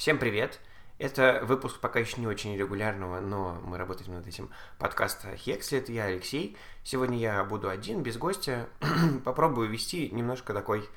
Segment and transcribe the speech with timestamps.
[0.00, 0.60] Всем привет!
[0.96, 5.90] Это выпуск пока еще не очень регулярного, но мы работаем над этим подкаста Хекслет.
[5.90, 6.56] Я Алексей.
[6.84, 8.70] Сегодня я буду один, без гостя.
[9.26, 10.88] Попробую вести немножко такой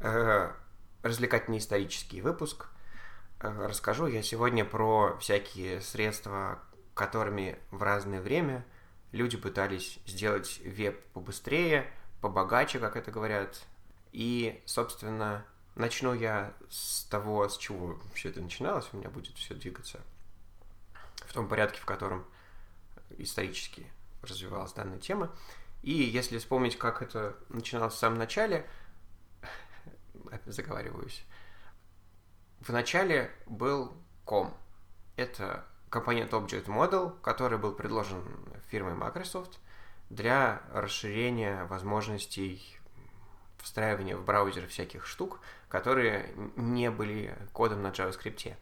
[0.00, 0.52] э,
[1.02, 2.66] развлекательный исторический выпуск.
[3.40, 6.58] Э, расскажу я сегодня про всякие средства,
[6.92, 8.66] которыми в разное время
[9.10, 11.90] люди пытались сделать веб побыстрее,
[12.20, 13.62] побогаче, как это говорят.
[14.12, 19.54] И, собственно, Начну я с того, с чего все это начиналось, у меня будет все
[19.54, 20.00] двигаться
[21.26, 22.24] в том порядке, в котором
[23.18, 23.86] исторически
[24.22, 25.30] развивалась данная тема.
[25.82, 28.68] И если вспомнить, как это начиналось в самом начале,
[30.46, 31.24] заговариваюсь,
[32.60, 33.92] в начале был
[34.24, 34.54] COM.
[35.16, 38.24] Это компонент Object Model, который был предложен
[38.68, 39.58] фирмой Microsoft
[40.08, 42.78] для расширения возможностей
[43.58, 45.40] встраивания в браузер всяких штук,
[45.74, 48.54] которые не были кодом на JavaScript.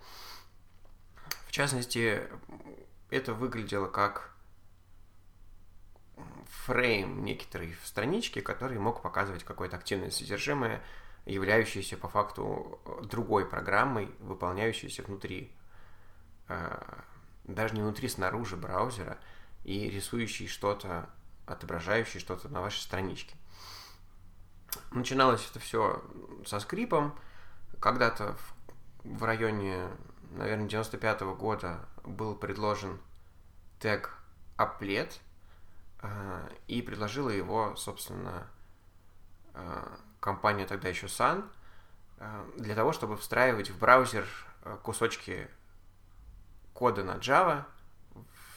[1.47, 2.23] В частности,
[3.11, 4.34] это выглядело как
[6.64, 10.83] фрейм некоторой странички, который мог показывать какое-то активное содержимое,
[11.27, 15.53] являющееся по факту другой программой, выполняющейся внутри,
[16.48, 16.83] э,
[17.44, 19.19] даже не внутри, снаружи браузера,
[19.65, 21.11] и рисующий что-то,
[21.44, 23.37] отображающий что-то на вашей страничке.
[24.91, 26.03] Начиналось это все
[26.47, 27.19] со скрипом.
[27.81, 29.89] Когда-то в, в районе,
[30.33, 32.98] наверное, 95 -го года был предложен
[33.78, 34.17] тег
[34.56, 35.19] applet,
[36.03, 38.47] э, и предложила его, собственно,
[39.55, 41.48] э, компания тогда еще Sun,
[42.19, 44.27] э, для того, чтобы встраивать в браузер
[44.83, 45.48] кусочки
[46.73, 47.65] кода на Java,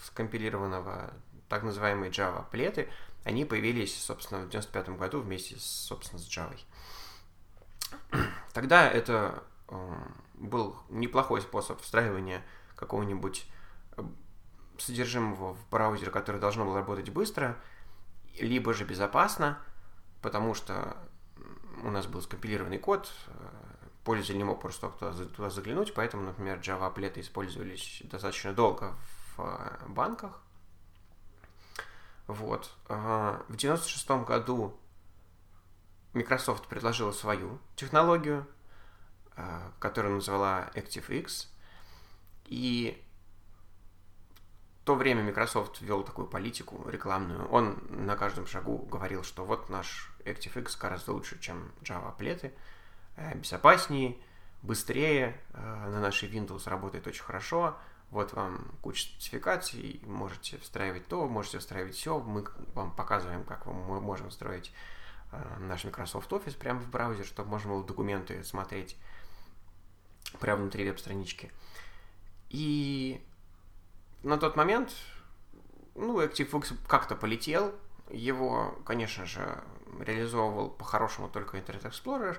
[0.03, 1.11] скомпилированного
[1.49, 2.89] так называемые Java плеты,
[3.25, 6.57] они появились, собственно, в 95 году вместе, с, собственно, с Java.
[8.53, 9.95] Тогда это э,
[10.35, 13.47] был неплохой способ встраивания какого-нибудь
[13.97, 14.03] э,
[14.77, 17.57] содержимого в браузер, который должно было работать быстро,
[18.39, 19.58] либо же безопасно,
[20.21, 20.95] потому что
[21.83, 23.31] у нас был скомпилированный код, э,
[24.03, 28.95] пользователь не мог просто туда, заглянуть, поэтому, например, Java аплеты использовались достаточно долго
[29.35, 30.45] в банках,
[32.27, 32.71] вот.
[32.87, 34.77] В 96 году
[36.13, 38.47] Microsoft предложила свою технологию,
[39.36, 41.47] а, которую назвала ActiveX.
[42.45, 43.03] И
[44.81, 47.47] в то время Microsoft вел такую политику рекламную.
[47.49, 52.53] Он на каждом шагу говорил, что вот наш ActiveX гораздо лучше, чем Java плеты,
[53.17, 54.17] э, безопаснее,
[54.61, 57.77] быстрее, э, на нашей Windows работает очень хорошо,
[58.15, 63.99] вот вам куча спецификаций, можете встраивать то, можете встраивать все, мы вам показываем, как мы
[63.99, 64.71] можем встроить
[65.33, 68.95] э, наш Microsoft Office прямо в браузер, чтобы можно было документы смотреть
[70.39, 71.52] прямо внутри веб-странички.
[72.49, 73.21] И
[74.23, 74.95] на тот момент,
[75.95, 77.76] ну, ActiveX как-то полетел,
[78.09, 79.61] его, конечно же,
[79.99, 82.37] реализовывал по-хорошему только Internet Explorer,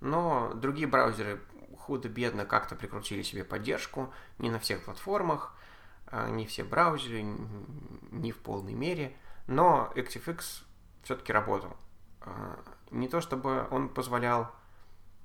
[0.00, 1.40] но другие браузеры
[1.88, 5.54] худо-бедно как-то прикрутили себе поддержку, не на всех платформах,
[6.06, 9.16] а, не все браузеры, не в полной мере,
[9.46, 10.64] но ActiveX
[11.02, 11.74] все-таки работал.
[12.20, 14.52] А, не то чтобы он позволял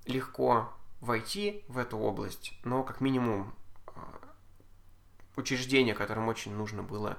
[0.05, 3.53] легко войти в эту область, но как минимум
[3.87, 4.21] а,
[5.35, 7.17] учреждения, которым очень нужно было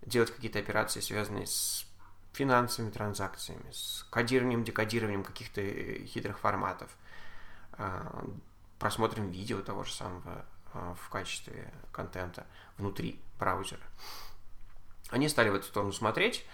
[0.00, 1.86] делать какие-то операции, связанные с
[2.32, 6.96] финансовыми транзакциями, с кодированием, декодированием каких-то э, хитрых форматов,
[8.80, 12.46] просмотрим видео того же самого а, в качестве контента
[12.78, 13.82] внутри браузера.
[15.10, 16.44] Они стали в эту сторону смотреть.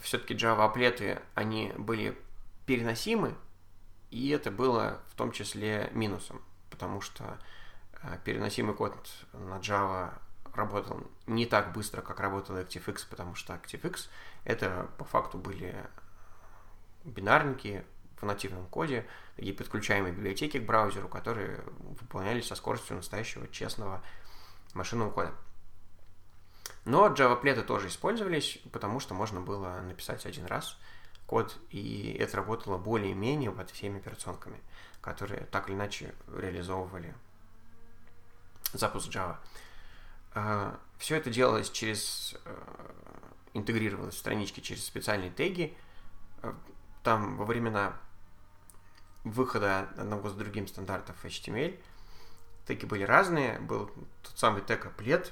[0.00, 2.18] Все-таки Java аплеты, они были
[2.66, 3.36] переносимы,
[4.10, 7.38] и это было в том числе минусом, потому что
[8.02, 8.96] а, переносимый код
[9.32, 10.18] на Java
[10.54, 14.08] работал не так быстро, как работал ActiveX, потому что ActiveX
[14.44, 15.76] это по факту были
[17.04, 17.84] бинарники,
[18.20, 19.06] в нативном коде
[19.36, 21.60] такие подключаемые библиотеки к браузеру, которые
[22.00, 24.02] выполнялись со скоростью настоящего честного
[24.74, 25.32] машинного кода.
[26.84, 30.78] Но Java плеты тоже использовались, потому что можно было написать один раз
[31.26, 34.60] код, и это работало более-менее под всеми операционками,
[35.00, 37.14] которые так или иначе реализовывали
[38.72, 39.36] запуск Java.
[40.34, 42.56] А, Все это делалось через э,
[43.54, 45.76] интегрировалось в странички через специальные теги.
[46.42, 46.52] Э,
[47.02, 47.94] там во времена
[49.30, 51.78] выхода одного с другим стандартов HTML.
[52.66, 53.58] Теги были разные.
[53.60, 53.90] Был
[54.22, 55.30] тот самый тег applet,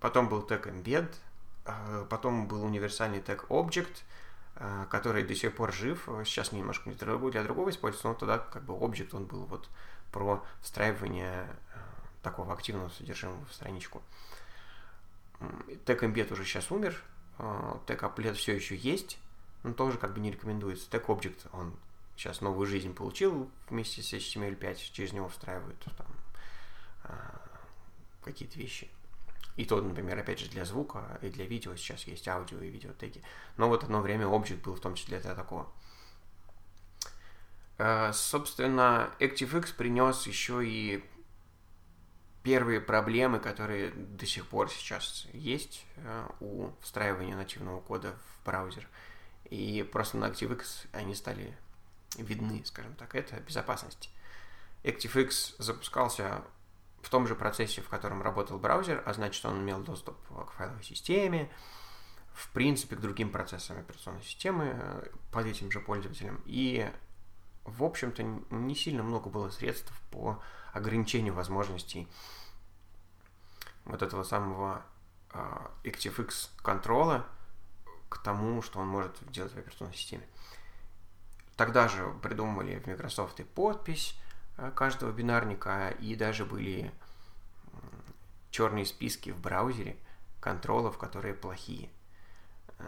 [0.00, 1.12] потом был тег embed,
[1.64, 4.02] а, потом был универсальный тег object,
[4.56, 6.08] а, который до сих пор жив.
[6.24, 9.68] Сейчас немножко другого, для другого используется, но тогда как бы object, он был вот
[10.12, 11.78] про встраивание а,
[12.22, 14.02] такого активного содержимого в страничку.
[15.86, 17.02] Тег Embed уже сейчас умер,
[17.86, 19.18] тег Applet все еще есть,
[19.62, 20.90] но тоже как бы не рекомендуется.
[20.90, 21.72] Тег Object, он
[22.20, 26.06] сейчас новую жизнь получил вместе с HTML5, через него встраивают там
[27.04, 27.40] а,
[28.22, 28.90] какие-то вещи.
[29.56, 32.92] И то, например, опять же, для звука и для видео сейчас есть аудио и видео
[32.92, 33.22] теги.
[33.56, 35.72] Но вот одно время Object был в том числе для такого.
[37.78, 41.02] А, собственно, ActiveX принес еще и
[42.42, 48.86] первые проблемы, которые до сих пор сейчас есть а, у встраивания нативного кода в браузер.
[49.44, 51.56] И просто на ActiveX они стали
[52.16, 53.14] видны, скажем так.
[53.14, 54.10] Это безопасность.
[54.82, 56.42] ActiveX запускался
[57.02, 60.16] в том же процессе, в котором работал браузер, а значит, он имел доступ
[60.46, 61.50] к файловой системе,
[62.32, 66.42] в принципе, к другим процессам операционной системы э, под этим же пользователем.
[66.46, 66.90] И,
[67.64, 70.42] в общем-то, не сильно много было средств по
[70.72, 72.08] ограничению возможностей
[73.84, 74.82] вот этого самого
[75.32, 77.24] э, ActiveX контроля
[78.08, 80.26] к тому, что он может делать в операционной системе.
[81.60, 84.18] Тогда же придумывали в Microsoft и подпись
[84.56, 86.90] э, каждого бинарника, и даже были
[88.50, 89.98] черные списки в браузере
[90.40, 91.90] контролов, которые плохие.
[92.78, 92.84] Э,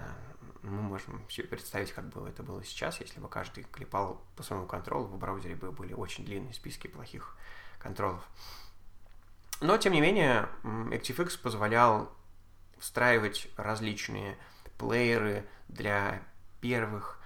[0.62, 4.64] мы можем себе представить, как бы это было сейчас, если бы каждый клепал по своему
[4.64, 7.36] контролу, в браузере бы были очень длинные списки плохих
[7.78, 8.26] контролов.
[9.60, 12.10] Но, тем не менее, ActiveX позволял
[12.78, 14.38] встраивать различные
[14.78, 16.22] плееры для
[16.62, 17.18] первых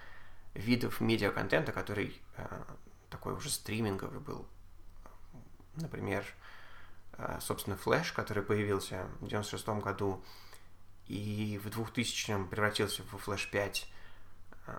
[0.56, 2.62] видов медиаконтента, который э,
[3.10, 4.46] такой уже стриминговый был.
[5.74, 6.24] Например,
[7.12, 10.24] э, собственно, Flash, который появился в 96 году
[11.06, 13.88] и в 2000-м превратился в Flash 5
[14.66, 14.78] э,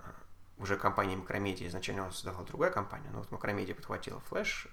[0.57, 1.67] уже компания Макромедия.
[1.67, 4.67] Изначально он создавал другая компания, но вот Макромедия подхватила Flash.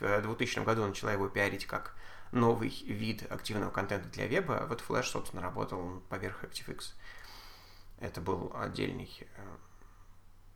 [0.00, 1.94] В 2000 году начала его пиарить как
[2.32, 4.58] новый вид активного контента для веба.
[4.58, 6.94] А вот Flash, собственно, работал поверх ActiveX.
[8.00, 9.26] Это был отдельный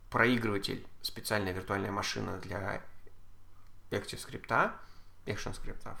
[0.09, 2.81] проигрыватель, специальная виртуальная машина для
[3.91, 4.71] ActiveScript,
[5.25, 5.95] ActionScript.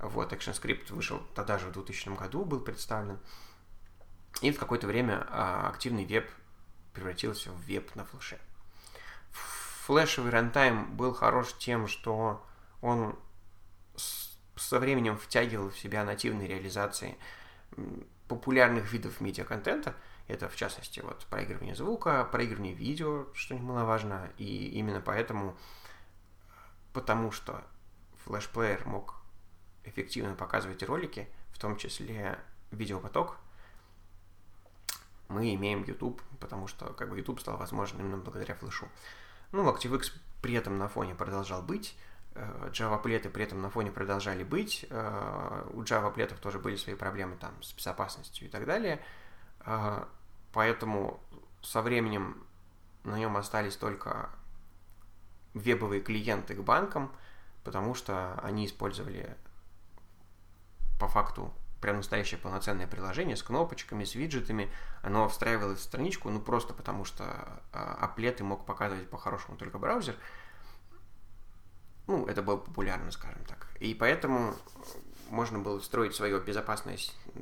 [0.00, 3.18] Вот, ActionScript вышел тогда же в 2000 году, был представлен.
[4.42, 6.28] И в какое-то время а, активный веб
[6.92, 8.38] превратился в веб на флеше.
[9.30, 12.44] Флешевый рантайм был хорош тем, что
[12.82, 13.18] он
[14.56, 17.16] со временем втягивал в себя нативные реализации
[18.28, 19.94] популярных видов медиаконтента–
[20.28, 24.30] это, в частности, вот проигрывание звука, проигрывание видео, что немаловажно.
[24.38, 25.56] И именно поэтому,
[26.92, 27.62] потому что
[28.24, 29.14] флешплеер мог
[29.84, 32.38] эффективно показывать ролики, в том числе
[32.72, 33.36] видеопоток,
[35.28, 38.88] мы имеем YouTube, потому что как бы YouTube стал возможным именно благодаря флешу.
[39.52, 40.12] Ну, ActiveX
[40.42, 41.96] при этом на фоне продолжал быть,
[42.34, 46.76] э, Java плеты при этом на фоне продолжали быть, э, у Java плетов тоже были
[46.76, 49.00] свои проблемы там с безопасностью и так далее–
[50.52, 51.20] поэтому
[51.62, 52.46] со временем
[53.04, 54.30] на нем остались только
[55.54, 57.12] вебовые клиенты к банкам,
[57.64, 59.36] потому что они использовали
[61.00, 64.70] по факту прям настоящее полноценное приложение с кнопочками, с виджетами.
[65.02, 67.24] Оно встраивалось в страничку, ну просто потому что
[67.72, 70.16] аплеты мог показывать по-хорошему только браузер.
[72.06, 73.68] Ну, это было популярно, скажем так.
[73.80, 74.54] И поэтому
[75.28, 76.98] можно было строить свое безопасное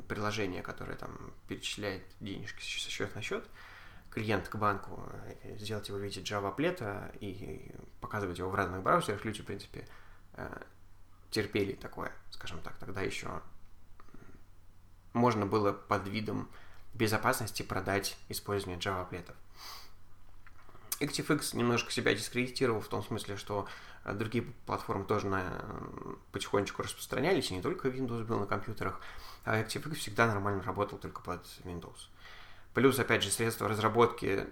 [0.09, 3.45] приложение, которое там перечисляет денежки со счет на счет,
[4.11, 5.03] клиент к банку,
[5.43, 9.25] э, сделать его в виде Java аплета и показывать его в разных браузерах.
[9.25, 9.87] Люди, в принципе,
[10.35, 10.63] э,
[11.31, 12.77] терпели такое, скажем так.
[12.79, 13.43] Тогда еще
[15.13, 16.49] можно было под видом
[16.95, 19.35] безопасности продать использование Java аплетов.
[21.01, 23.67] ActiveX немножко себя дискредитировал в том смысле, что
[24.13, 25.65] другие платформы тоже на,
[26.33, 29.01] потихонечку распространялись, и не только Windows был на компьютерах,
[29.45, 32.09] а ActiveX всегда нормально работал только под Windows.
[32.75, 34.47] Плюс, опять же, средства разработки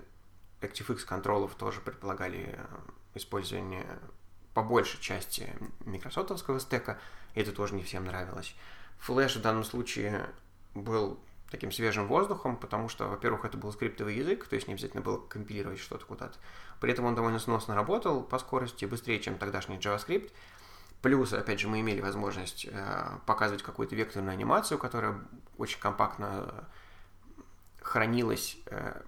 [0.61, 2.67] ActiveX контролов тоже предполагали э,
[3.15, 3.87] использование
[4.55, 5.49] по большей части
[5.85, 6.99] микрософтовского стека,
[7.35, 8.55] и это тоже не всем нравилось.
[9.07, 10.31] Flash в данном случае
[10.75, 11.19] был
[11.53, 15.19] таким свежим воздухом, потому что, во-первых, это был скриптовый язык, то есть не обязательно было
[15.19, 16.39] компилировать что-то куда-то.
[16.81, 20.33] При этом он довольно сносно работал по скорости, быстрее, чем тогдашний JavaScript.
[21.03, 25.21] Плюс, опять же, мы имели возможность э, показывать какую-то векторную анимацию, которая
[25.59, 26.69] очень компактно
[27.83, 28.57] хранилась.
[28.67, 29.03] Э,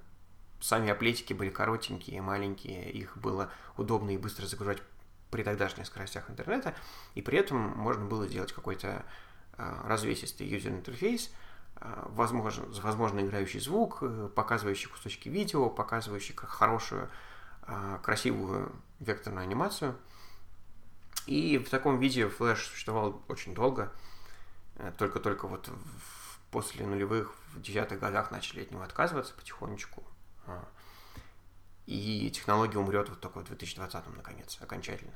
[0.61, 4.83] сами аплетики были коротенькие, маленькие, их было удобно и быстро загружать
[5.31, 6.75] при тогдашних скоростях интернета,
[7.15, 9.05] и при этом можно было сделать какой-то
[9.57, 11.33] э, развесистый юзер-интерфейс,
[11.85, 17.11] возможно, возможно играющий звук, э, показывающий кусочки видео, показывающий хорошую,
[17.67, 19.97] э, красивую векторную анимацию.
[21.27, 23.93] И в таком виде Flash существовал очень долго.
[24.77, 25.71] Э, только-только вот
[26.51, 30.03] после нулевых, в десятых годах начали от него отказываться потихонечку.
[30.47, 30.65] А.
[31.87, 35.15] И технология умрет вот только в 2020 наконец, окончательно.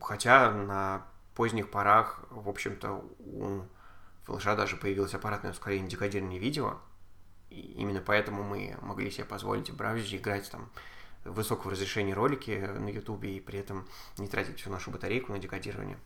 [0.00, 3.62] Хотя на поздних порах, в общем-то, у
[4.24, 6.78] флеша даже появилось аппаратное ускорение декодирования видео.
[7.50, 10.70] И именно поэтому мы могли себе позволить в браузере играть там
[11.24, 13.86] высокого разрешения ролики на YouTube и при этом
[14.18, 15.98] не тратить всю нашу батарейку на декодирование.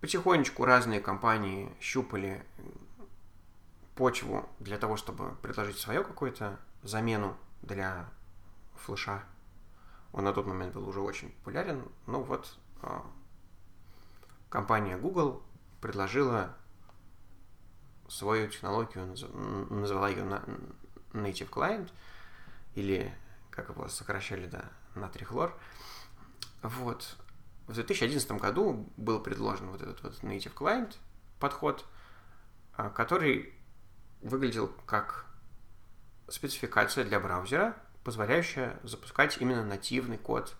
[0.00, 2.44] Потихонечку разные компании щупали
[3.94, 8.10] почву для того, чтобы предложить свою какую-то замену для
[8.76, 9.22] флеша.
[10.12, 11.82] Он на тот момент был уже очень популярен.
[12.06, 13.04] Ну вот, а,
[14.54, 15.42] компания Google
[15.80, 16.54] предложила
[18.06, 19.16] свою технологию,
[19.68, 20.22] назвала ее
[21.12, 21.90] Native Client,
[22.76, 23.12] или,
[23.50, 25.58] как его сокращали, да, натрихлор.
[26.62, 27.16] Вот.
[27.66, 30.94] В 2011 году был предложен вот этот вот Native Client
[31.40, 31.84] подход,
[32.76, 33.54] а, который
[34.22, 35.26] выглядел как
[36.28, 40.54] спецификация для браузера, позволяющая запускать именно нативный код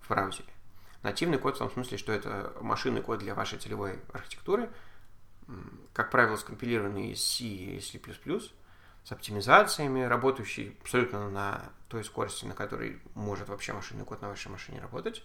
[0.00, 0.55] в браузере.
[1.02, 4.70] Нативный код в том смысле, что это машинный код для вашей целевой архитектуры,
[5.92, 8.00] как правило, скомпилированный из C и C++,
[9.04, 14.48] с оптимизациями, работающий абсолютно на той скорости, на которой может вообще машинный код на вашей
[14.48, 15.24] машине работать,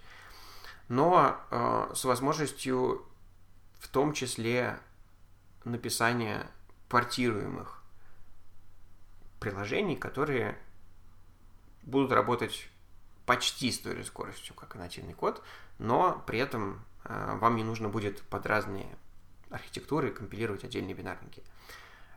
[0.88, 3.04] но э, с возможностью
[3.80, 4.80] в том числе
[5.64, 6.46] написания
[6.90, 7.82] портируемых
[9.40, 10.58] приложений, которые
[11.82, 12.70] будут работать
[13.32, 15.42] почти с той же скоростью, как и нативный код,
[15.80, 18.98] но при этом э, вам не нужно будет под разные
[19.50, 21.42] архитектуры компилировать отдельные бинарники.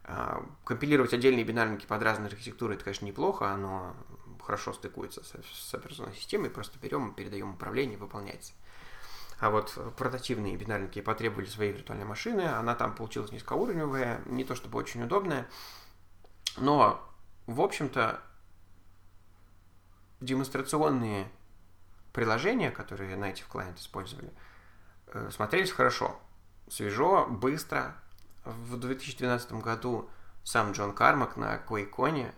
[0.02, 3.94] Э, компилировать отдельные бинарники под разные архитектуры, это, конечно, неплохо, оно
[4.42, 8.52] хорошо стыкуется с, с операционной системой, просто берем, передаем управление, выполняется.
[9.38, 14.80] А вот портативные бинарники потребовали своей виртуальной машины, она там получилась низкоуровневая, не то чтобы
[14.80, 15.46] очень удобная,
[16.56, 17.08] но,
[17.46, 18.20] в общем-то,
[20.24, 21.28] демонстрационные
[22.12, 24.32] приложения, которые Native Client использовали,
[25.08, 26.18] э, смотрелись хорошо,
[26.68, 27.94] свежо, быстро.
[28.44, 30.08] В 2012 году
[30.42, 32.32] сам Джон Кармак на QuakeCon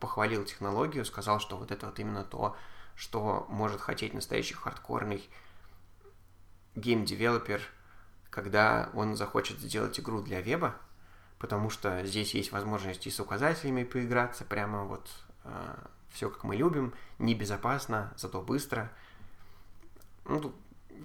[0.00, 2.56] похвалил технологию, сказал, что вот это вот именно то,
[2.94, 5.28] что может хотеть настоящий хардкорный
[6.74, 7.60] game developer,
[8.30, 10.74] когда он захочет сделать игру для веба,
[11.38, 15.08] потому что здесь есть возможность и с указателями поиграться, прямо вот
[15.44, 15.74] э,
[16.10, 18.90] все как мы любим, небезопасно, зато быстро.
[20.24, 20.54] Ну,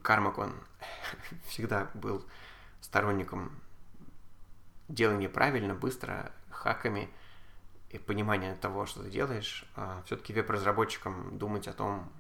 [0.02, 0.54] Кармак, он
[1.48, 2.26] всегда был
[2.82, 3.52] сторонником
[4.88, 7.10] делания правильно, быстро, хаками
[7.90, 9.66] и понимания того, что ты делаешь.
[9.76, 12.12] А все-таки веб-разработчикам думать о том,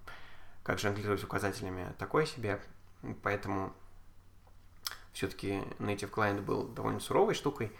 [0.63, 2.61] как жонглировать указателями, такое себе.
[3.21, 3.73] Поэтому
[5.11, 7.71] все-таки Native Client был довольно суровой штукой,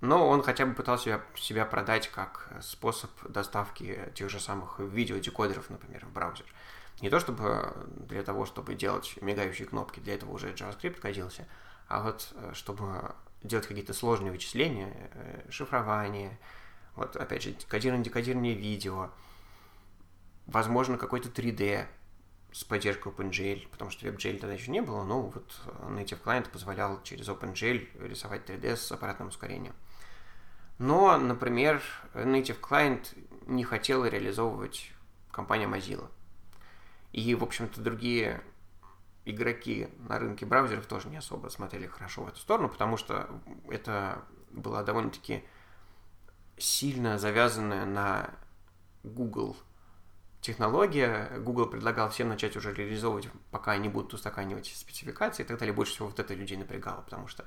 [0.00, 5.68] но он хотя бы пытался себя, себя продать как способ доставки тех же самых видеодекодеров,
[5.70, 6.46] например, в браузер.
[7.00, 7.72] Не то чтобы
[8.08, 11.46] для того, чтобы делать мигающие кнопки, для этого уже JavaScript годился,
[11.88, 16.38] а вот э, чтобы делать какие-то сложные вычисления, э, шифрование,
[16.94, 19.10] вот опять же, кодирование, декодирование видео,
[20.46, 21.86] возможно, какой-то 3D,
[22.52, 27.00] с поддержкой OpenGL, потому что WebGL тогда еще не было, но вот Native Client позволял
[27.02, 29.74] через OpenGL рисовать 3D с аппаратным ускорением.
[30.80, 31.82] Но, например,
[32.14, 33.06] Native Client
[33.46, 34.90] не хотела реализовывать
[35.30, 36.08] компания Mozilla.
[37.12, 38.40] И, в общем-то, другие
[39.26, 43.28] игроки на рынке браузеров тоже не особо смотрели хорошо в эту сторону, потому что
[43.68, 45.44] это была довольно-таки
[46.56, 48.30] сильно завязанная на
[49.04, 49.58] Google
[50.40, 51.30] технология.
[51.40, 55.74] Google предлагал всем начать уже реализовывать, пока они будут устаканивать спецификации и так далее.
[55.74, 57.44] Больше всего вот это людей напрягало, потому что,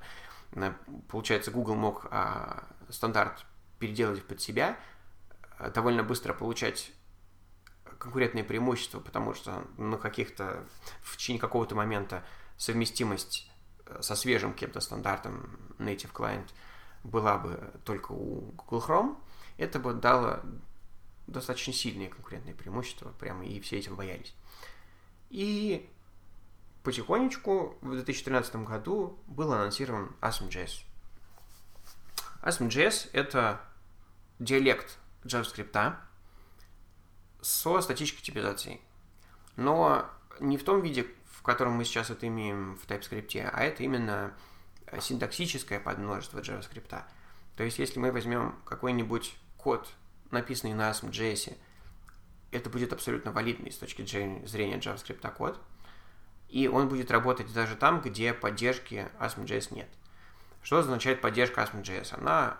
[1.08, 3.44] получается, Google мог а, стандарт
[3.78, 4.78] переделать под себя,
[5.58, 6.92] э, довольно быстро получать
[7.98, 10.64] конкурентные преимущества, потому что на каких-то,
[11.02, 12.24] в течение какого-то момента
[12.56, 13.50] совместимость
[13.86, 16.48] э, со свежим кем-то стандартом Native Client
[17.02, 19.16] была бы только у Google Chrome,
[19.58, 20.40] это бы дало
[21.26, 24.34] достаточно сильные конкурентные преимущества, прямо и все этим боялись.
[25.30, 25.90] И
[26.84, 30.84] потихонечку в 2013 году был анонсирован ASM.js.
[32.42, 33.60] ASM.js— это
[34.38, 35.96] диалект JavaScript
[37.40, 38.80] со статической типизацией.
[39.56, 40.10] Но
[40.40, 44.34] не в том виде, в котором мы сейчас это имеем в TypeScript, а это именно
[45.00, 47.02] синтаксическое подмножество JavaScript.
[47.56, 49.88] То есть, если мы возьмем какой-нибудь код
[50.30, 51.56] написанный на ASM.js,
[52.50, 55.58] это будет абсолютно валидный с точки зрения JavaScript код,
[56.48, 59.88] и он будет работать даже там, где поддержки ASM.js нет.
[60.62, 62.16] Что означает поддержка ASM.js?
[62.18, 62.58] Она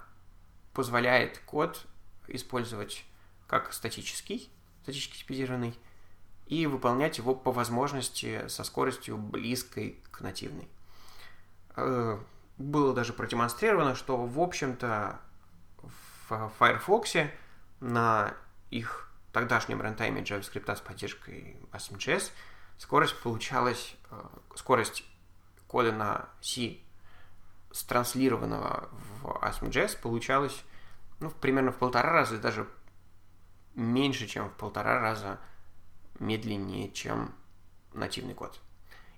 [0.73, 1.87] позволяет код
[2.29, 3.05] использовать
[3.47, 4.51] как статический,
[4.83, 5.79] статически типизированный,
[6.47, 10.69] и выполнять его по возможности со скоростью близкой к нативной.
[11.77, 12.19] Э,
[12.59, 15.21] было даже продемонстрировано, что, в общем-то,
[16.29, 17.15] в Firefox
[17.81, 18.35] на
[18.71, 22.31] их тогдашнем рантайме JavaScript с поддержкой ASM.js
[22.79, 24.25] скорость получалась, э,
[24.57, 25.05] скорость
[25.67, 26.79] кода на C
[27.73, 30.65] странслированного в ASM.js получалась
[31.21, 32.69] ну, примерно в полтора раза, даже
[33.75, 35.41] меньше, чем в полтора раза
[36.19, 37.35] медленнее, чем
[37.93, 38.61] нативный код.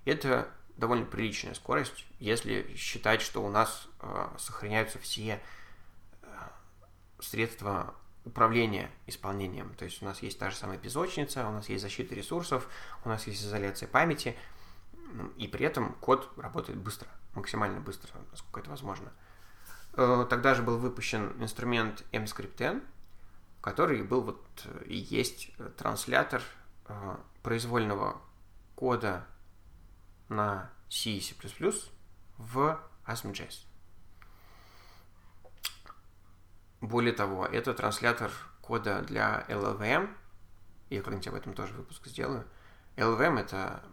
[0.05, 5.41] Это довольно приличная скорость, если считать, что у нас э, сохраняются все
[6.21, 6.27] э,
[7.19, 7.93] средства
[8.27, 9.73] управления исполнением.
[9.75, 12.67] То есть у нас есть та же самая песочница, у нас есть защита ресурсов,
[13.05, 14.35] у нас есть изоляция памяти,
[15.37, 19.11] и при этом код работает быстро, максимально быстро, насколько это возможно.
[19.93, 22.83] Э, тогда же был выпущен инструмент mscripten,
[23.61, 26.41] который был вот э, и есть транслятор
[26.87, 28.21] э, произвольного
[28.75, 29.25] кода
[30.27, 31.33] на C и C++
[32.37, 33.65] в ASM.js.
[36.81, 38.31] Более того, это транслятор
[38.61, 40.09] кода для LLVM.
[40.89, 42.45] Я как-нибудь об этом тоже выпуск сделаю.
[42.95, 43.83] LLVM— это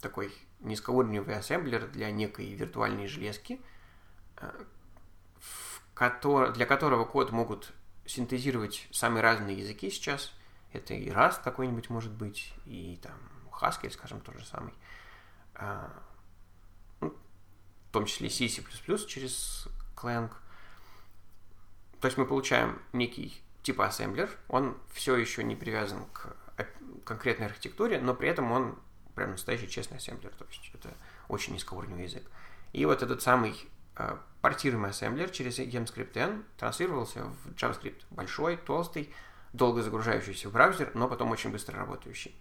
[0.00, 3.60] такой низкоуровневый ассемблер для некой виртуальной железки,
[4.36, 4.64] э,
[6.54, 7.72] для которого код могут
[8.06, 10.32] синтезировать самые разные языки сейчас.
[10.72, 13.18] Это и Rust какой-нибудь может быть, и там
[13.50, 14.72] Haskell, скажем, тот же самый.
[15.54, 15.92] А,
[17.00, 17.14] ну,
[17.88, 18.62] в том числе C, C++
[19.06, 20.30] через Clang.
[22.00, 26.36] То есть мы получаем некий типа ассемблер, он все еще не привязан к
[27.04, 28.78] конкретной архитектуре, но при этом он
[29.14, 30.94] прям настоящий честный ассемблер, то есть это
[31.28, 32.24] очень низкоуровневый язык.
[32.72, 33.54] И вот этот самый
[33.96, 38.02] э, портируемый ассемблер через emscripten транслировался в JavaScript.
[38.10, 39.12] Большой, толстый,
[39.52, 42.34] долго загружающийся в браузер, но потом очень быстро работающий.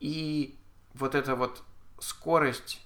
[0.00, 0.58] И
[0.94, 1.62] вот эта вот
[1.98, 2.82] скорость,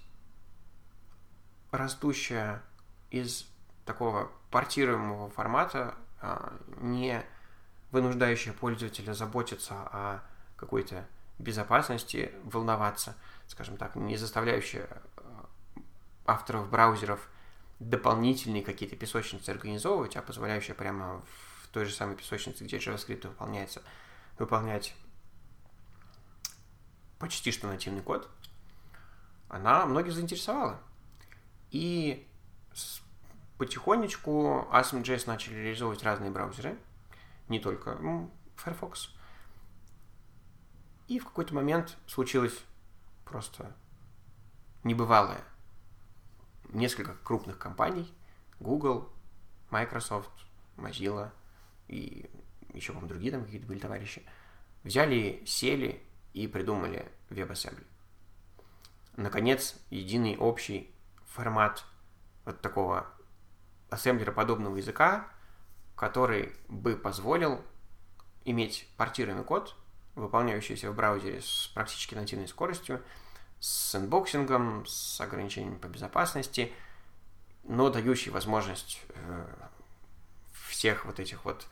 [1.71, 2.61] растущая
[3.09, 3.47] из
[3.85, 7.23] такого портируемого формата, а, не
[7.91, 10.21] вынуждающая пользователя заботиться о
[10.55, 11.07] какой-то
[11.39, 13.15] безопасности, волноваться,
[13.47, 14.87] скажем так, не заставляющая
[16.25, 17.27] авторов браузеров
[17.79, 21.21] дополнительные какие-то песочницы организовывать, а позволяющая прямо
[21.63, 23.81] в той же самой песочнице, где JavaScript выполняется,
[24.37, 24.93] выполнять
[27.17, 28.29] почти что нативный код,
[29.49, 30.79] она многих заинтересовала.
[31.71, 32.27] И
[33.61, 36.79] потихонечку ASM.js начали реализовывать разные браузеры,
[37.47, 37.95] не только
[38.55, 39.13] Firefox.
[41.07, 42.59] И в какой-то момент случилось
[43.23, 43.71] просто
[44.83, 45.43] небывалое.
[46.69, 48.11] Несколько крупных компаний,
[48.59, 49.13] Google,
[49.69, 50.31] Microsoft,
[50.75, 51.31] Mozilla
[51.87, 52.31] и
[52.73, 54.25] еще, по другие там какие-то были товарищи,
[54.83, 56.01] взяли, сели
[56.33, 57.85] и придумали WebAssembly.
[59.17, 60.91] Наконец, единый общий
[61.27, 61.85] формат
[62.43, 63.05] вот такого
[63.91, 65.27] ассемблера подобного языка,
[65.95, 67.61] который бы позволил
[68.45, 69.75] иметь портируемый код,
[70.15, 73.03] выполняющийся в браузере с практически нативной скоростью,
[73.59, 76.73] с sandboxing ом, с ограничениями по безопасности,
[77.63, 79.45] но дающий возможность э,
[80.53, 81.67] всех вот этих вот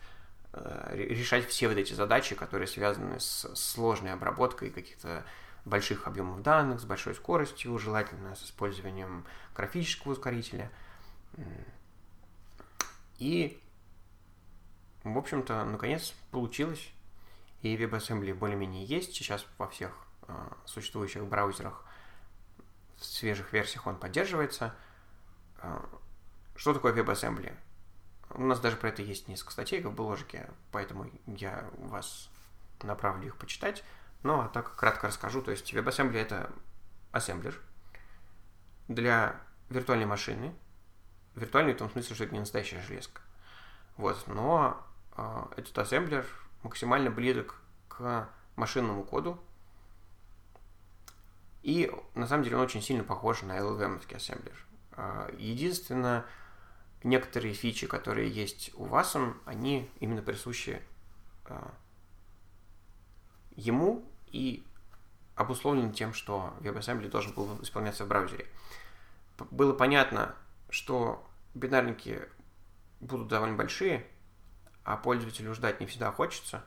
[0.52, 5.24] э, решать все вот эти задачи, которые связаны с сложной обработкой каких-то
[5.64, 9.24] больших объемов данных, с большой скоростью, желательно с использованием
[9.56, 10.70] графического ускорителя.
[13.20, 13.62] И,
[15.04, 16.90] в общем-то, наконец получилось.
[17.62, 19.14] И WebAssembly более-менее есть.
[19.14, 19.92] Сейчас во всех
[20.26, 21.84] э, существующих браузерах
[22.96, 24.74] в свежих версиях он поддерживается.
[25.62, 25.84] Э,
[26.56, 27.54] что такое WebAssembly?
[28.30, 32.30] У нас даже про это есть несколько статей в бложике, поэтому я вас
[32.82, 33.84] направлю их почитать.
[34.22, 35.42] Ну, а так кратко расскажу.
[35.42, 36.50] То есть WebAssembly— это
[37.12, 37.60] ассемблер
[38.88, 40.54] для виртуальной машины.
[41.40, 43.22] Виртуальный в том смысле, что это не настоящая железка.
[43.96, 46.26] Вот, но э, этот ассемблер
[46.62, 47.56] максимально близок
[47.88, 49.40] к машинному коду.
[51.62, 54.66] И на самом деле он очень сильно похож на LLVM ассемблер.
[54.92, 56.26] Э, единственное,
[57.02, 60.82] некоторые фичи, которые есть у вас, они именно присущи
[61.46, 61.68] э,
[63.56, 64.62] ему и
[65.36, 68.46] обусловлен тем, что WebAssembly должен был исполняться в браузере.
[69.50, 70.34] Было понятно,
[70.68, 72.22] что бинарники
[73.00, 74.06] будут довольно большие,
[74.84, 76.64] а пользователю ждать не всегда хочется.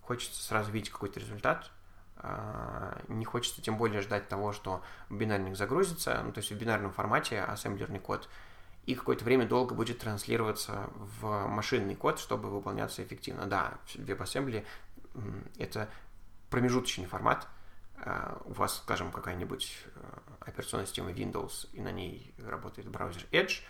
[0.00, 1.70] хочется сразу видеть какой-то результат,
[2.18, 6.92] а, не хочется тем более ждать того, что бинарник загрузится, ну, то есть в бинарном
[6.92, 8.28] формате ассемблерный код,
[8.86, 13.46] и какое-то время долго будет транслироваться в машинный код, чтобы выполняться эффективно.
[13.46, 14.64] Да, WebAssembly—
[15.58, 15.88] это
[16.50, 17.48] промежуточный формат.
[17.98, 20.00] А, у вас, скажем, какая-нибудь э,
[20.40, 23.62] операционная система Windows, и на ней работает браузер Edge,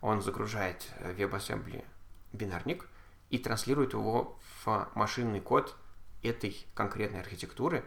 [0.00, 1.84] он загружает WebAssembly
[2.32, 2.86] бинарник
[3.28, 5.76] и транслирует его в машинный код
[6.22, 7.84] этой конкретной архитектуры,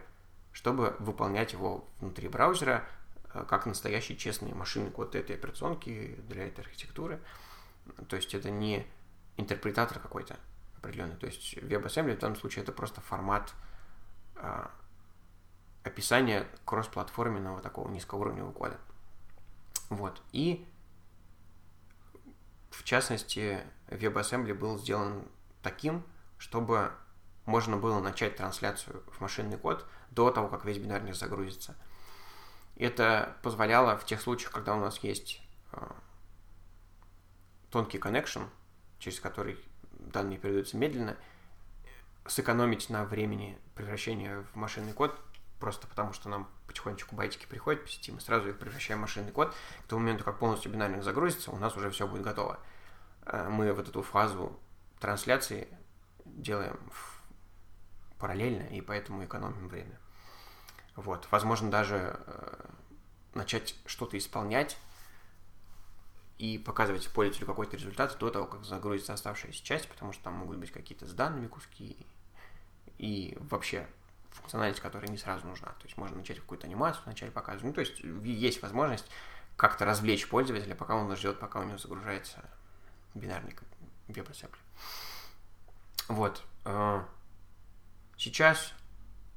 [0.52, 2.86] чтобы выполнять его внутри браузера
[3.32, 7.20] э, как настоящий честный машинный код этой операционки для этой архитектуры.
[8.08, 8.86] То есть это не
[9.36, 10.38] интерпретатор какой-то
[10.76, 11.16] определенный.
[11.16, 13.52] То есть WebAssembly в данном случае это просто формат
[14.36, 14.70] а,
[15.82, 18.78] описания кроссплатформенного такого низкоуровневого кода.
[19.90, 20.22] Вот.
[20.32, 20.66] И
[22.78, 25.24] в частности, WebAssembly был сделан
[25.62, 26.04] таким,
[26.38, 26.92] чтобы
[27.46, 31.76] можно было начать трансляцию в машинный код до того, как весь бинарник загрузится.
[32.76, 35.40] Это позволяло в тех случаях, когда у нас есть
[35.72, 35.86] э,
[37.70, 38.48] тонкий connection,
[38.98, 39.58] через который
[39.92, 41.16] данные передаются медленно,
[42.26, 45.18] сэкономить на времени превращения в машинный код,
[45.64, 49.32] просто потому что нам потихонечку байтики приходят по сети, мы сразу их превращаем в машинный
[49.32, 49.54] код.
[49.84, 52.60] К тому моменту, как полностью бинарник загрузится, у нас уже все будет готово.
[53.24, 54.60] Э, мы вот эту фазу
[55.00, 55.66] трансляции
[56.26, 56.78] делаем
[58.18, 59.98] параллельно, и поэтому экономим время.
[60.96, 61.26] Вот.
[61.30, 62.66] Возможно, даже э,
[63.32, 64.76] начать что-то исполнять
[66.36, 70.58] и показывать пользователю какой-то результат до того, как загрузится оставшаяся часть, потому что там могут
[70.58, 71.96] быть какие-то с данными куски
[72.98, 73.88] и вообще
[74.34, 75.68] функциональность, которая не сразу нужна.
[75.68, 77.64] То есть можно начать какую-то анимацию, вначале показывать.
[77.64, 79.10] Ну, то есть есть возможность
[79.56, 82.44] как-то развлечь пользователя, пока он ждет, пока у него загружается
[83.14, 83.62] бинарник
[84.08, 84.58] WebAssembly.
[86.08, 86.42] Вот.
[86.64, 87.04] Э,
[88.16, 88.72] сейчас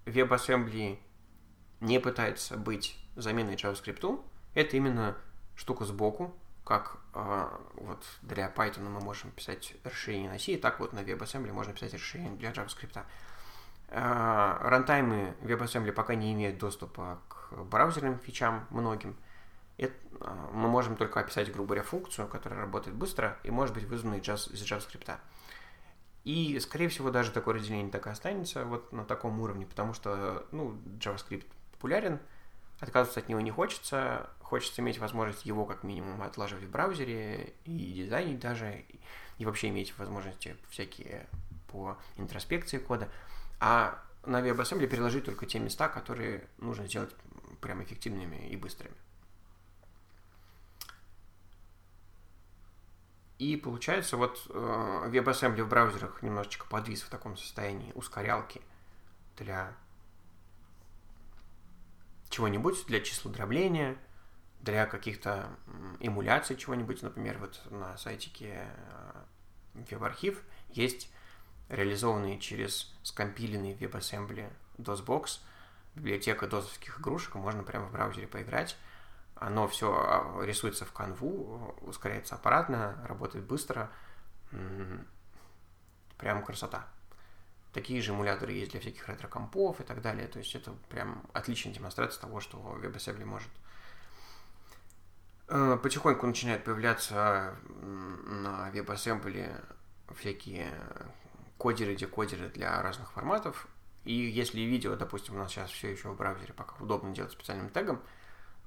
[0.05, 0.99] WebAssembly
[1.79, 4.23] не пытается быть заменой JavaScript.
[4.55, 5.15] Это именно
[5.55, 10.93] штука сбоку, как э, вот для Python мы можем писать расширение на C, так вот
[10.93, 13.03] на WebAssembly можно писать расширение для JavaScript.
[13.89, 19.15] Э, рантаймы WebAssembly пока не имеют доступа к браузерным фичам многим,
[19.77, 23.85] это, а, мы можем только описать, грубо говоря, функцию, которая работает быстро и может быть
[23.85, 25.17] вызвана из JavaScript.
[26.23, 30.45] И, скорее всего, даже такое разделение так и останется вот на таком уровне, потому что,
[30.51, 32.19] ну, JavaScript популярен,
[32.79, 37.93] отказываться от него не хочется, хочется иметь возможность его как минимум отлаживать в браузере и
[37.93, 38.83] дизайнить даже,
[39.37, 41.27] и вообще иметь возможности всякие
[41.67, 43.09] по интроспекции кода,
[43.59, 47.15] а на WebAssembly переложить только те места, которые нужно сделать
[47.61, 48.95] прям эффективными и быстрыми.
[53.39, 58.61] И получается, вот э, WebAssembly в браузерах немножечко подвис в таком состоянии ускорялки
[59.37, 59.75] для
[62.29, 63.97] чего-нибудь, для числодробления,
[64.61, 65.49] для каких-то
[65.99, 67.03] эмуляций чего-нибудь.
[67.03, 68.67] Например, вот на сайтике
[69.75, 70.41] WebArchive э,
[70.71, 71.11] есть
[71.69, 75.39] реализованные через скомпиленный WebAssembly DOSBox
[75.95, 78.77] библиотека досовских игрушек, можно прямо в браузере поиграть
[79.39, 83.91] оно все а, рисуется в канву, ускоряется аппаратно, работает быстро.
[86.17, 86.87] Прям красота.
[87.73, 90.27] Такие же эмуляторы есть для всяких ретро-компов и так далее.
[90.27, 93.49] То есть это прям отличная демонстрация того, что WebAssembly может.
[95.49, 99.63] Э, потихоньку начинают появляться на WebAssembly
[100.15, 100.73] всякие
[101.57, 103.67] кодеры, декодеры для разных форматов.
[104.03, 107.69] И если видео, допустим, у нас сейчас все еще в браузере пока удобно делать специальным
[107.69, 108.01] тегом,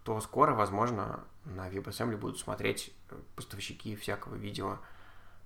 [0.04, 4.78] то скоро, возможно, на WebAssembly будут смотреть э, поставщики всякого видео,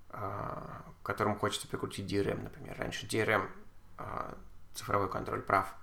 [0.09, 2.77] а, которым хочется прикрутить DRM, например.
[2.77, 3.49] Раньше DRM,
[3.97, 4.37] а,
[4.73, 5.73] цифровой контроль прав,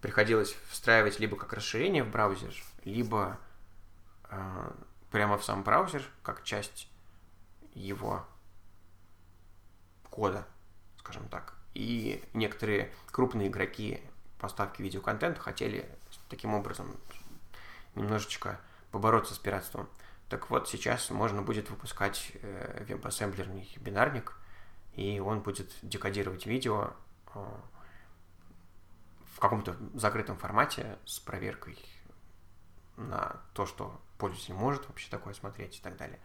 [0.00, 2.52] приходилось встраивать либо как расширение в браузер,
[2.84, 3.38] либо
[4.24, 4.74] а,
[5.10, 6.88] прямо в сам браузер, как часть
[7.74, 8.26] его
[10.08, 10.46] кода,
[11.10, 11.54] скажем так.
[11.74, 14.00] И некоторые крупные игроки
[14.38, 15.88] поставки видеоконтента хотели
[16.28, 16.96] таким образом
[17.94, 18.60] немножечко
[18.92, 19.88] побороться с пиратством.
[20.28, 24.36] Так вот, сейчас можно будет выпускать э, веб-ассемблерный бинарник,
[24.94, 26.92] и он будет декодировать видео
[27.34, 27.44] э,
[29.34, 31.76] в каком-то закрытом формате с проверкой
[32.96, 36.20] на то, что пользователь может вообще такое смотреть и так далее.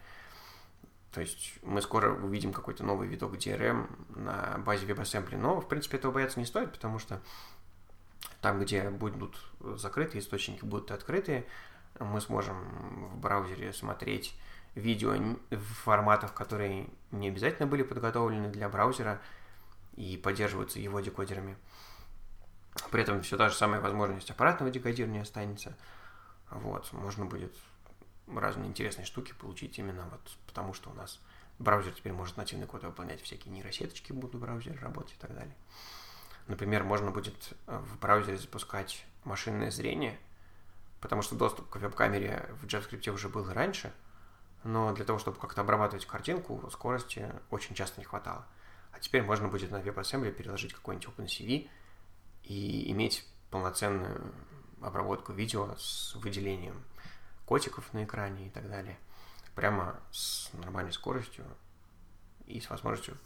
[1.16, 5.96] То есть мы скоро увидим какой-то новый видок DRM на базе WebAssembly, но, в принципе,
[5.96, 7.22] этого бояться не стоит, потому что
[8.42, 11.46] там, где будут закрытые источники, будут открытые,
[12.00, 14.38] мы сможем в браузере смотреть
[14.74, 15.14] видео
[15.48, 19.18] в форматах, которые не обязательно были подготовлены для браузера,
[19.94, 21.56] и поддерживаются его декодерами.
[22.90, 25.78] При этом все та же самая возможность аппаратного декодирования останется.
[26.50, 27.56] Вот, можно будет
[28.26, 31.20] разные интересные штуки получить именно вот потому, что у нас
[31.58, 35.56] браузер теперь может нативный код выполнять, всякие нейросеточки будут в браузере работать и так далее.
[36.46, 40.18] Например, можно будет в браузере запускать машинное зрение,
[41.00, 43.92] потому что доступ к веб-камере в JavaScript уже был раньше,
[44.62, 48.46] но для того, чтобы как-то обрабатывать картинку, скорости очень часто не хватало.
[48.92, 51.68] А теперь можно будет на WebAssembly переложить какой-нибудь OpenCV
[52.44, 54.32] и иметь полноценную
[54.80, 56.82] обработку видео с выделением
[57.46, 58.98] котиков на экране и так далее.
[59.54, 61.46] Прямо с нормальной скоростью
[62.46, 63.16] и с возможностью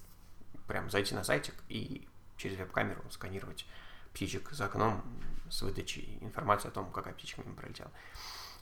[0.68, 3.66] прям зайти на сайтик и через веб-камеру сканировать
[4.12, 5.02] птичек за окном
[5.50, 7.90] с выдачей информации о том, какая птичка мимо пролетела.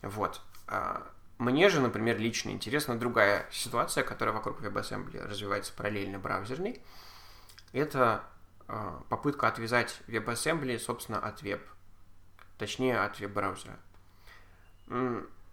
[0.03, 0.41] Вот.
[0.67, 6.83] А, мне же, например, лично интересна другая ситуация, которая вокруг WebAssembly развивается параллельно браузерной.
[7.73, 8.25] Это
[8.67, 11.63] а, попытка отвязать WebAssembly, собственно, от веб.
[12.59, 13.79] Точнее, от веб-браузера.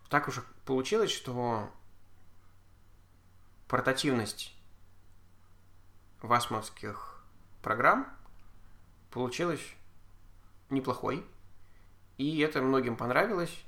[0.09, 1.71] Так уже получилось, что
[3.67, 4.55] портативность
[6.21, 7.23] васмовских
[7.61, 8.07] программ
[9.11, 9.61] получилась
[10.69, 11.25] неплохой.
[12.17, 13.63] И это многим понравилось.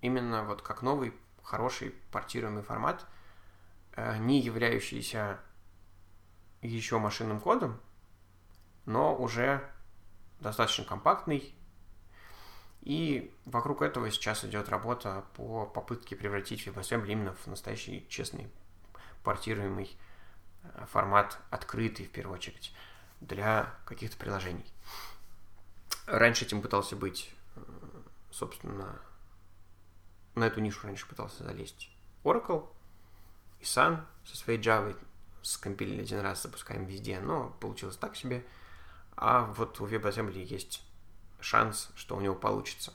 [0.00, 3.06] Именно вот как новый, хороший портируемый формат,
[3.96, 5.40] э, не являющийся
[6.62, 7.80] еще машинным кодом,
[8.86, 9.68] но уже
[10.40, 11.54] достаточно компактный.
[12.84, 18.50] И вокруг этого сейчас идет работа по попытке превратить WebAssembly именно в настоящий честный
[19.22, 19.96] портируемый
[20.62, 22.74] э, формат, открытый в первую очередь
[23.22, 24.66] для каких-то приложений.
[26.06, 27.60] Раньше этим пытался быть, э,
[28.30, 29.00] собственно,
[30.34, 31.90] на эту нишу раньше пытался залезть
[32.22, 32.68] Oracle
[33.60, 34.94] и Sun со своей Java
[35.40, 38.44] скомпилили один раз, запускаем везде, но получилось так себе.
[39.16, 40.84] А вот у WebAssembly есть
[41.44, 42.92] шанс, что у него получится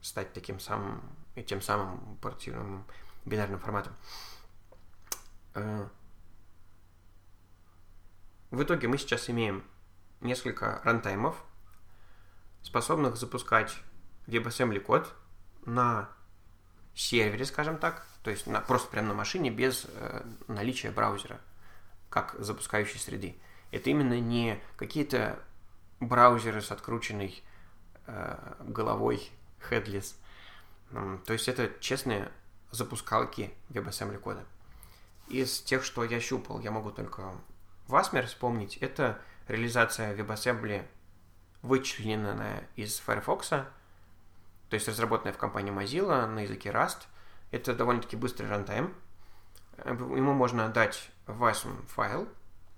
[0.00, 1.02] стать таким самым
[1.34, 2.84] и тем самым портируемым
[3.24, 3.94] бинарным форматом.
[5.54, 5.88] Э,
[8.50, 9.64] в итоге мы сейчас имеем
[10.20, 11.42] несколько рантаймов,
[12.62, 13.76] способных запускать
[14.26, 15.14] WebAssembly код
[15.64, 16.08] на
[16.94, 21.40] сервере, скажем так, то есть на, просто прямо на машине без э, наличия браузера,
[22.08, 23.36] как запускающей среды.
[23.70, 25.38] Это именно не какие-то
[26.00, 27.42] браузеры с открученной
[28.60, 29.30] головой
[29.70, 30.14] headless.
[30.90, 32.30] То есть это честные
[32.70, 34.44] запускалки WebAssembly кода.
[35.28, 37.32] Из тех, что я щупал, я могу только
[37.88, 40.84] Wasmer вспомнить, это реализация WebAssembly,
[41.62, 43.68] вычлененная из Firefox, то
[44.70, 47.06] есть разработанная в компании Mozilla на языке Rust.
[47.50, 48.94] Это довольно-таки быстрый runtime.
[49.84, 52.28] Ему можно отдать WASM файл,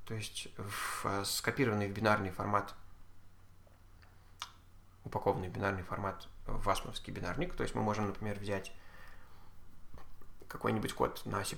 [0.07, 2.75] то есть в скомпилированный в бинарный формат,
[5.05, 7.55] упакованный в бинарный формат WASM овский бинарник.
[7.55, 8.73] То есть мы можем, например, взять
[10.49, 11.57] какой-нибудь код на C++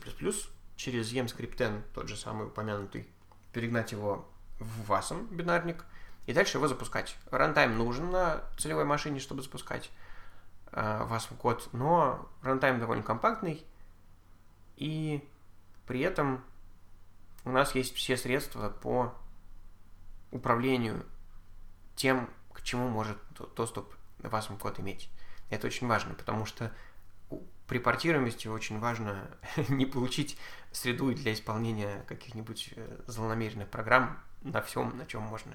[0.77, 3.09] через emscripten, тот же самый упомянутый,
[3.53, 4.29] перегнать его
[4.59, 5.85] в WASM бинарник
[6.27, 7.17] и дальше его запускать.
[7.31, 9.91] Runtime нужен на целевой машине, чтобы запускать
[10.73, 13.65] э, WASM код, но рантайм довольно компактный,
[14.77, 15.29] и
[15.87, 16.43] при этом
[17.45, 19.15] у нас есть все средства по
[20.31, 21.05] управлению
[21.95, 23.19] тем, к чему может
[23.57, 25.11] доступ WASM код иметь.
[25.51, 26.73] Это очень важно, потому что
[27.67, 29.29] при портируемости очень важно
[29.69, 30.39] не получить
[30.73, 35.53] среду для исполнения каких-нибудь э, злонамеренных программ на всем, на чем можно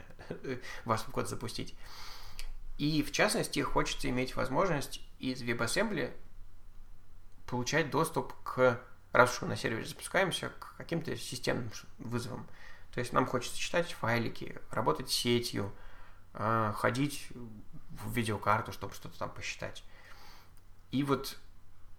[0.86, 1.76] вас в код запустить.
[2.78, 6.14] И в частности, хочется иметь возможность из WebAssembly
[7.46, 8.82] получать доступ к,
[9.12, 12.48] раз уж мы на сервере запускаемся, к каким-то системным вызовам.
[12.94, 15.74] То есть нам хочется читать файлики, работать с сетью,
[16.34, 17.28] а, ходить
[17.92, 19.84] в видеокарту, чтобы что-то там посчитать.
[20.92, 21.38] И вот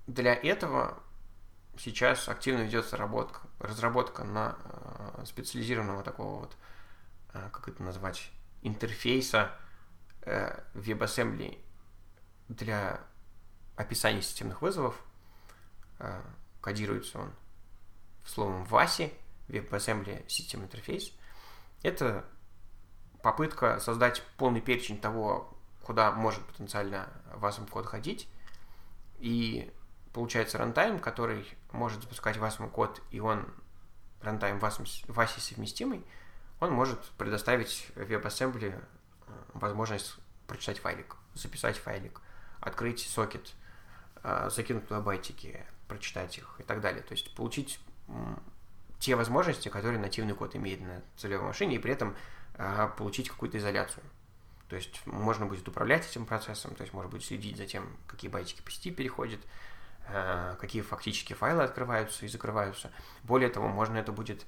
[0.07, 1.03] для этого
[1.79, 6.57] сейчас активно ведется работа, разработка на э, специализированного такого вот,
[7.33, 8.31] э, как это назвать,
[8.63, 9.53] интерфейса
[10.23, 11.59] э, WebAssembly
[12.49, 13.01] для
[13.77, 15.01] описания системных вызовов.
[16.63, 17.33] Кодируется он
[18.25, 19.13] словом VASI,
[19.49, 21.13] WebAssembly System Interface.
[21.83, 22.25] Это
[23.23, 28.29] попытка создать полный перечень того, куда может потенциально WASM код ходить,
[29.19, 29.73] и
[30.13, 33.47] получается рантайм, который может запускать WASM код, и он
[34.23, 36.05] рантайм WASI совместимый,
[36.61, 38.81] он может предоставить WebAssembly э,
[39.55, 42.21] возможность прочитать файлик, записать файлик,
[42.61, 43.55] открыть сокет,
[44.23, 47.03] э, закинуть туда байтики, прочитать их и так далее.
[47.03, 47.81] То есть получить
[48.99, 52.15] те возможности, которые нативный код имеет на целевой машине, и при этом
[52.97, 54.03] получить какую-то изоляцию.
[54.69, 58.31] То есть можно будет управлять этим процессом, то есть можно будет следить за тем, какие
[58.31, 59.41] байтики по сети переходят,
[60.07, 62.93] а, какие фактически файлы открываются и закрываются.
[63.25, 64.47] Более того, можно это будет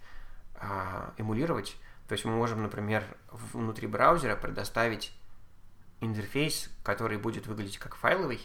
[0.54, 1.76] а, эмулировать.
[2.06, 5.12] То есть мы можем, например, внутри браузера предоставить
[6.00, 8.40] интерфейс, который будет выглядеть как файловый,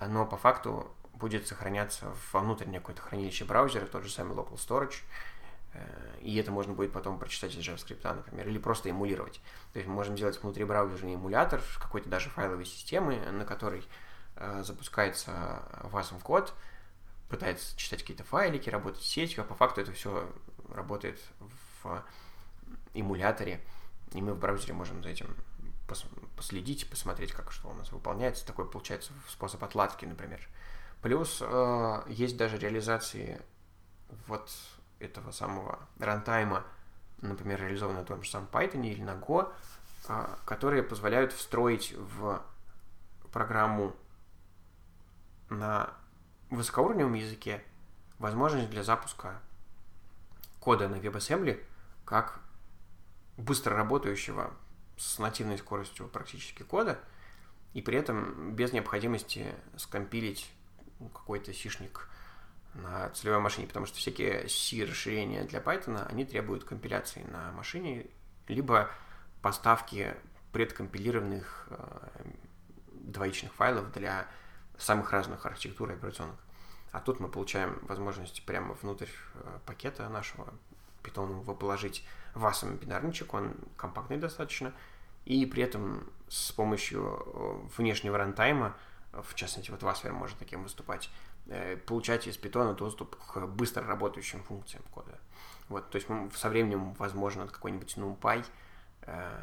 [0.00, 5.02] но по факту будет сохраняться во внутреннее какое-то хранилище браузера, тот же самый local storage,
[6.20, 9.40] и это можно будет потом прочитать из JavaScript, например, или просто эмулировать.
[9.72, 13.84] То есть мы можем делать внутри браузерный эмулятор какой-то даже файловой системы, на которой
[14.36, 16.54] э, запускается WASM код,
[17.28, 20.30] пытается читать какие-то файлики, работать с сетью, а по факту это все
[20.68, 21.20] работает
[21.82, 22.04] в
[22.94, 23.60] эмуляторе,
[24.12, 25.34] и мы в браузере можем за этим
[26.36, 28.46] последить, посмотреть, как что у нас выполняется.
[28.46, 30.40] Такой получается способ отладки, например.
[31.02, 33.40] Плюс э, есть даже реализации
[34.26, 34.50] вот
[35.02, 36.64] этого самого рантайма,
[37.20, 39.52] например, реализованные на том же самом Python или на Go,
[40.08, 42.42] э, которые позволяют встроить в
[43.32, 43.94] программу
[45.48, 45.90] на
[46.50, 47.62] высокоуровневом языке
[48.18, 49.40] возможность для запуска
[50.60, 51.64] кода на WebAssembly
[52.04, 52.40] как
[53.36, 54.52] быстро работающего
[54.96, 56.98] с нативной скоростью практически кода,
[57.74, 60.52] и при этом без необходимости скомпилить
[61.12, 62.08] какой-то сишник
[62.74, 68.06] на целевой машине, потому что всякие C-расширения для Python, они требуют компиляции на машине,
[68.48, 68.90] либо
[69.42, 70.14] поставки
[70.52, 72.08] предкомпилированных э,
[72.92, 74.26] двоичных файлов для
[74.78, 76.38] самых разных архитектур и операционных.
[76.92, 80.52] А тут мы получаем возможность прямо внутрь э, пакета нашего
[81.02, 84.72] питонового положить васом бинарничек, он компактный достаточно,
[85.24, 88.76] и при этом с помощью э, внешнего рантайма
[89.12, 91.10] в частности, вот Wasmer может таким выступать,
[91.46, 95.18] э, получать из питона доступ к быстро работающим функциям кода.
[95.68, 98.46] Вот, то есть со временем, возможно, какой-нибудь NumPy
[99.02, 99.42] э,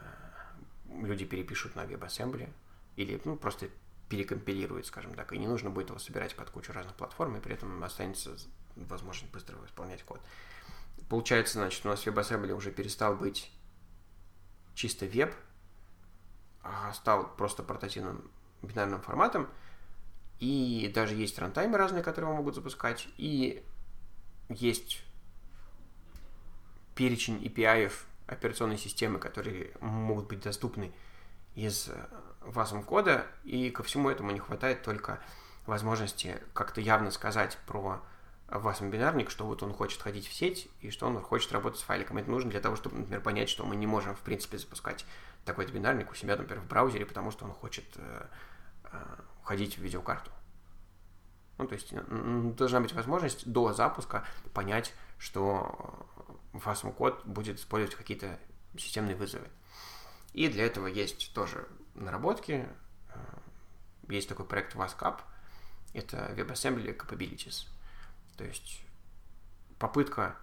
[0.90, 2.50] люди перепишут на WebAssembly
[2.96, 3.70] или ну, просто
[4.10, 7.54] перекомпилируют, скажем так, и не нужно будет его собирать под кучу разных платформ, и при
[7.54, 8.36] этом останется
[8.76, 10.20] возможность быстро исполнять код.
[11.10, 13.52] Получается, значит, у нас WebAssembly уже перестал быть
[14.74, 15.34] чисто веб,
[16.64, 18.30] а стал просто портативным
[18.62, 19.48] бинарным форматом,
[20.40, 23.64] и даже есть рантаймы разные, которые могут запускать, и
[24.50, 25.04] есть
[26.96, 27.92] перечень API
[28.28, 30.92] операционной системы, которые могут быть доступны
[31.56, 31.90] из
[32.42, 35.20] WASM кода, и ко всему этому не хватает только
[35.66, 38.02] возможности как-то явно сказать про
[38.48, 41.84] WASM бинарник, что вот он хочет ходить в сеть и что он хочет работать с
[41.84, 42.18] файликом.
[42.18, 45.06] Это нужно для того, чтобы, например, понять, что мы не можем, в принципе, запускать
[45.46, 47.86] такой-то бинарник у себя, например, в браузере, потому что он хочет
[48.92, 50.32] э, входить в видеокарту.
[51.58, 51.94] Ну, то есть
[52.56, 56.08] должна быть возможность до запуска понять, что
[56.54, 58.40] WASM код будет использовать какие-то
[58.78, 59.48] системные вызовы.
[60.34, 62.68] И для этого есть тоже наработки.
[63.10, 63.20] Э,
[64.08, 65.20] есть такой проект WASCAP.
[65.94, 67.68] Это WebAssembly Capabilities.
[68.38, 68.82] То есть
[69.80, 70.36] попытка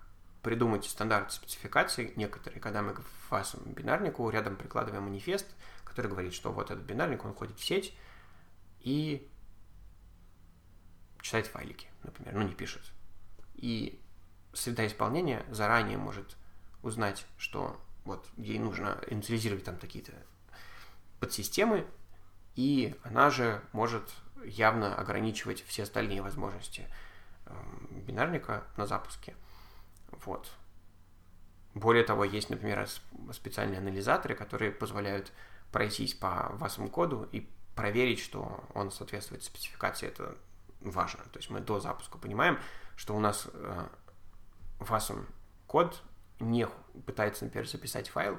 [0.42, 5.46] придумать стандарт спецификаций некоторые, когда мы к WASM бинарнику рядом прикладываем манифест,
[5.84, 7.96] который говорит, что вот этот бинарник, он входит в сеть,
[8.86, 9.28] и
[11.20, 12.92] читает файлики, например, ну не пишет.
[13.56, 14.00] И
[14.52, 16.36] среда исполнения заранее может
[16.82, 20.12] узнать, что вот ей нужно инициализировать там какие-то
[21.18, 21.84] подсистемы,
[22.54, 26.86] и она же может явно ограничивать все остальные возможности
[27.46, 29.34] эм, бинарника на запуске.
[30.24, 30.48] Вот.
[31.74, 32.88] Более того, есть, например,
[33.32, 35.32] специальные анализаторы, которые позволяют
[35.72, 40.36] пройтись по вашему коду и проверить, что он соответствует спецификации, это
[40.80, 41.22] важно.
[41.24, 42.58] То есть мы до запуска понимаем,
[42.96, 43.88] что у нас э,
[44.80, 45.26] WASM
[45.66, 46.02] код
[46.40, 46.66] не
[47.06, 48.38] пытается, например, записать файл,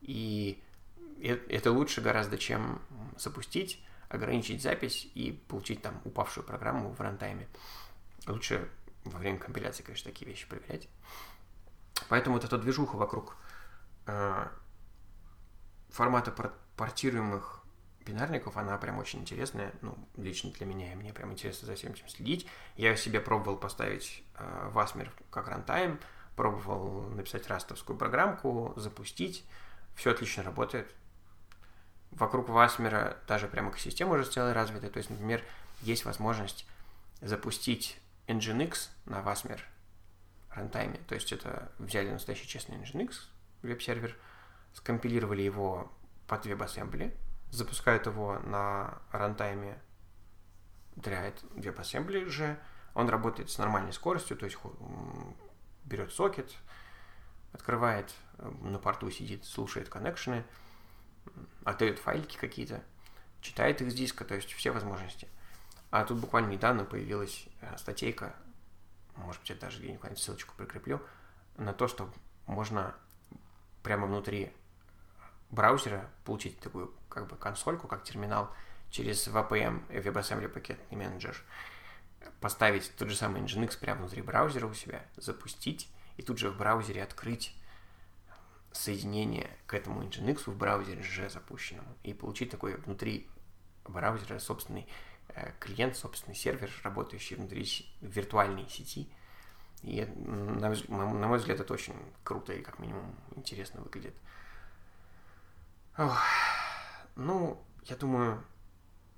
[0.00, 0.62] и
[1.22, 2.80] это лучше гораздо, чем
[3.18, 7.46] запустить, ограничить запись и получить там упавшую программу в рантайме.
[8.26, 8.68] Лучше
[9.04, 10.88] во время компиляции, конечно, такие вещи проверять.
[12.08, 13.36] Поэтому вот эта движуха вокруг
[14.06, 14.48] э,
[15.90, 16.32] формата
[16.76, 17.59] портируемых
[18.04, 21.92] бинарников, она прям очень интересная, ну, лично для меня, и мне прям интересно за всем
[21.92, 22.46] этим следить.
[22.76, 26.00] Я себе пробовал поставить э, Васмер как рантайм,
[26.36, 29.44] пробовал написать растовскую программку, запустить,
[29.94, 30.94] все отлично работает.
[32.10, 35.42] Вокруг Васмера даже прям экосистема уже целая развитая, то есть, например,
[35.82, 36.66] есть возможность
[37.20, 39.64] запустить Nginx на Васмер
[40.50, 43.14] рантайме, то есть это взяли настоящий честный Nginx
[43.62, 44.16] веб-сервер,
[44.72, 45.92] скомпилировали его
[46.26, 47.14] под WebAssembly,
[47.50, 49.80] запускают его на рантайме
[50.96, 52.58] для WebAssembly же,
[52.94, 54.58] он работает с нормальной скоростью, то есть
[55.84, 56.52] берет сокет,
[57.52, 60.44] открывает, на порту сидит, слушает коннекшены,
[61.64, 62.82] отдает файлики какие-то,
[63.40, 65.28] читает их с диска, то есть все возможности.
[65.90, 68.34] А тут буквально недавно появилась э, статейка,
[69.16, 71.00] может быть, я даже где-нибудь ссылочку прикреплю,
[71.56, 72.12] на то, что
[72.46, 72.94] можно
[73.82, 74.52] прямо внутри
[75.50, 78.50] браузера получить такую как бы консольку, как терминал,
[78.90, 81.34] через VPM, WebAssembly Packet Manager,
[82.40, 86.56] поставить тот же самый Nginx прямо внутри браузера у себя, запустить и тут же в
[86.56, 87.54] браузере открыть
[88.72, 93.28] соединение к этому Nginx в браузере уже запущенному и получить такой внутри
[93.84, 94.86] браузера собственный
[95.28, 97.66] э, клиент, собственный сервер, работающий внутри
[98.00, 99.08] виртуальной сети.
[99.82, 100.68] И, на
[101.28, 104.14] мой взгляд, это очень круто и, как минимум, интересно выглядит.
[105.96, 106.18] Ох.
[107.16, 108.42] Ну, я думаю,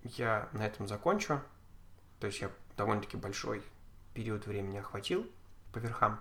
[0.03, 1.41] я на этом закончу.
[2.19, 3.63] То есть я довольно-таки большой
[4.15, 5.31] период времени охватил
[5.73, 6.21] по верхам.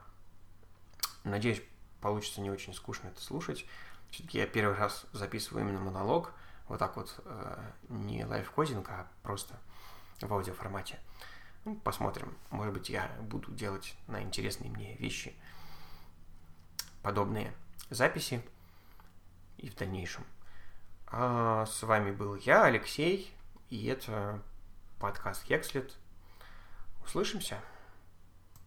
[1.23, 1.61] Надеюсь,
[2.01, 3.65] получится не очень скучно это слушать.
[4.09, 6.33] Все-таки я первый раз записываю именно монолог,
[6.67, 9.55] вот так вот, э, не лайфкодинг, а просто
[10.19, 10.99] в аудиоформате.
[11.63, 12.35] Ну, посмотрим.
[12.49, 15.35] Может быть, я буду делать на интересные мне вещи
[17.03, 17.53] подобные
[17.89, 18.43] записи
[19.57, 20.25] и в дальнейшем.
[21.13, 23.33] А с вами был я, Алексей,
[23.69, 24.41] и это
[24.97, 25.93] подкаст Хекслет.
[27.03, 27.57] Услышимся.